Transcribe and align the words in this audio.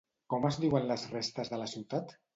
Com 0.33 0.47
es 0.49 0.57
diuen 0.63 0.89
les 0.93 1.05
restes 1.13 1.53
de 1.55 1.63
la 1.65 1.69
ciutat? 1.75 2.21